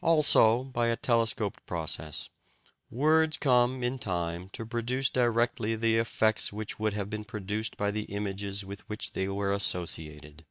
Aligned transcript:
Also, 0.00 0.62
by 0.62 0.86
a 0.86 0.94
telescoped 0.96 1.66
process, 1.66 2.30
words 2.88 3.36
come 3.36 3.82
in 3.82 3.98
time 3.98 4.48
to 4.50 4.64
produce 4.64 5.10
directly 5.10 5.74
the 5.74 5.96
effects 5.96 6.52
which 6.52 6.78
would 6.78 6.92
have 6.92 7.10
been 7.10 7.24
produced 7.24 7.76
by 7.76 7.90
the 7.90 8.02
images 8.04 8.64
with 8.64 8.88
which 8.88 9.12
they 9.14 9.26
were 9.26 9.52
associated. 9.52 10.44